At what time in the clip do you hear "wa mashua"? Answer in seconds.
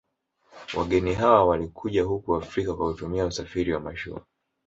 3.73-4.25